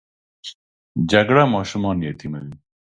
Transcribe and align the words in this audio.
جګړه 1.11 1.43
ماشومان 1.55 1.97
یتیموي 2.07 2.51